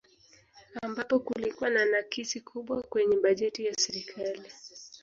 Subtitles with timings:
[0.81, 4.43] Ambapo kulikuwa na nakisi kubwa kwenye bajeti ya serikali